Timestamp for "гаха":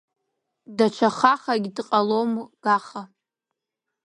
2.63-3.01